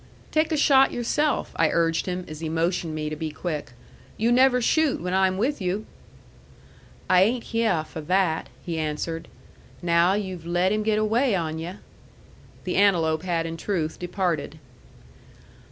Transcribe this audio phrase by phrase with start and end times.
[0.31, 3.73] "Take a shot yourself," I urged him, as he motioned me to be quick.
[4.17, 5.85] "You never shoot when I'm with you."
[7.07, 9.27] "I ain't hyeh for that," he answered.
[9.83, 11.75] "Now you've let him get away on yu'!"
[12.63, 14.57] The antelope had in truth departed.